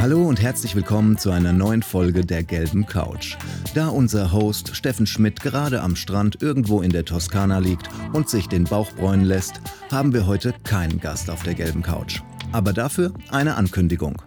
Hallo 0.00 0.28
und 0.28 0.40
herzlich 0.40 0.76
willkommen 0.76 1.18
zu 1.18 1.32
einer 1.32 1.52
neuen 1.52 1.82
Folge 1.82 2.24
der 2.24 2.44
gelben 2.44 2.86
Couch. 2.86 3.36
Da 3.74 3.88
unser 3.88 4.30
Host 4.30 4.76
Steffen 4.76 5.06
Schmidt 5.08 5.40
gerade 5.40 5.82
am 5.82 5.96
Strand 5.96 6.40
irgendwo 6.40 6.82
in 6.82 6.90
der 6.90 7.04
Toskana 7.04 7.58
liegt 7.58 7.90
und 8.12 8.28
sich 8.28 8.46
den 8.46 8.62
Bauch 8.62 8.92
bräunen 8.92 9.24
lässt, 9.24 9.60
haben 9.90 10.12
wir 10.12 10.28
heute 10.28 10.54
keinen 10.62 11.00
Gast 11.00 11.28
auf 11.30 11.42
der 11.42 11.54
gelben 11.54 11.82
Couch. 11.82 12.20
Aber 12.52 12.72
dafür 12.72 13.12
eine 13.30 13.56
Ankündigung. 13.56 14.22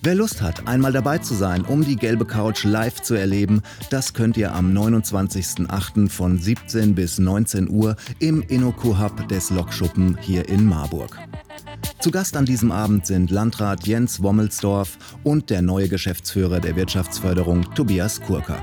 Wer 0.00 0.14
Lust 0.14 0.40
hat, 0.40 0.66
einmal 0.66 0.92
dabei 0.92 1.18
zu 1.18 1.34
sein, 1.34 1.62
um 1.62 1.84
die 1.84 1.96
gelbe 1.96 2.24
Couch 2.24 2.64
live 2.64 3.02
zu 3.02 3.14
erleben, 3.14 3.60
das 3.90 4.14
könnt 4.14 4.38
ihr 4.38 4.54
am 4.54 4.72
29.08. 4.72 6.08
von 6.08 6.38
17 6.38 6.94
bis 6.94 7.18
19 7.18 7.68
Uhr 7.68 7.96
im 8.18 8.42
Innoco 8.42 8.98
Hub 8.98 9.28
des 9.28 9.50
Lokschuppen 9.50 10.16
hier 10.22 10.48
in 10.48 10.64
Marburg. 10.64 11.18
Zu 12.02 12.10
Gast 12.10 12.36
an 12.36 12.44
diesem 12.46 12.72
Abend 12.72 13.06
sind 13.06 13.30
Landrat 13.30 13.86
Jens 13.86 14.24
Wommelsdorf 14.24 14.98
und 15.22 15.50
der 15.50 15.62
neue 15.62 15.88
Geschäftsführer 15.88 16.58
der 16.58 16.74
Wirtschaftsförderung 16.74 17.72
Tobias 17.76 18.20
Kurka. 18.20 18.60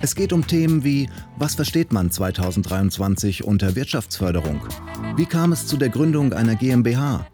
Es 0.00 0.14
geht 0.14 0.32
um 0.32 0.46
Themen 0.46 0.84
wie, 0.84 1.08
was 1.38 1.56
versteht 1.56 1.92
man 1.92 2.12
2023 2.12 3.42
unter 3.42 3.74
Wirtschaftsförderung? 3.74 4.60
Wie 5.16 5.26
kam 5.26 5.50
es 5.50 5.66
zu 5.66 5.76
der 5.76 5.88
Gründung 5.88 6.32
einer 6.32 6.54
GmbH? 6.54 7.26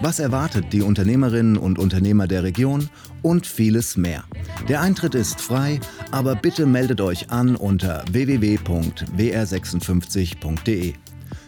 Was 0.00 0.20
erwartet 0.20 0.72
die 0.72 0.80
Unternehmerinnen 0.80 1.58
und 1.58 1.78
Unternehmer 1.78 2.26
der 2.26 2.44
Region 2.44 2.88
und 3.20 3.46
vieles 3.46 3.98
mehr. 3.98 4.24
Der 4.70 4.80
Eintritt 4.80 5.14
ist 5.14 5.42
frei, 5.42 5.80
aber 6.10 6.34
bitte 6.34 6.64
meldet 6.64 7.02
euch 7.02 7.30
an 7.30 7.56
unter 7.56 8.06
www.wr56.de. 8.10 10.94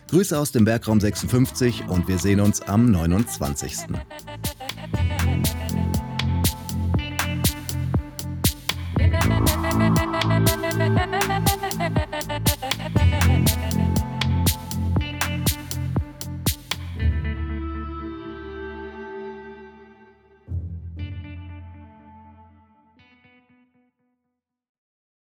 Grüße 0.09 0.39
aus 0.39 0.53
dem 0.53 0.67
Werkraum 0.67 1.01
56 1.01 1.89
und 1.89 2.09
wir 2.09 2.19
sehen 2.19 2.41
uns 2.41 2.61
am 2.63 2.91
29. 2.91 3.89